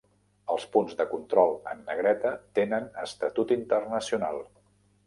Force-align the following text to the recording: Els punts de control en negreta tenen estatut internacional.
Els 0.53 0.63
punts 0.75 0.95
de 1.01 1.05
control 1.11 1.53
en 1.75 1.85
negreta 1.91 2.33
tenen 2.61 2.91
estatut 3.07 3.57
internacional. 3.61 4.43